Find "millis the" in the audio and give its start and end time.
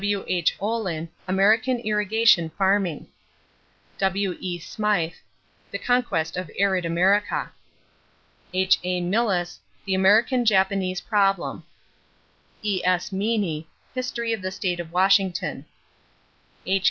9.01-9.93